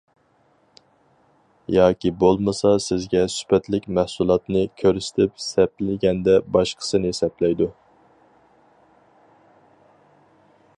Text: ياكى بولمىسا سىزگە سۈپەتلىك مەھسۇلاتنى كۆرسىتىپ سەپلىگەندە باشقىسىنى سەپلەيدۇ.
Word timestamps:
ياكى 1.75 2.11
بولمىسا 2.23 2.71
سىزگە 2.85 3.21
سۈپەتلىك 3.33 3.85
مەھسۇلاتنى 3.99 4.65
كۆرسىتىپ 4.83 5.37
سەپلىگەندە 5.51 6.37
باشقىسىنى 6.57 7.15
سەپلەيدۇ. 7.21 7.71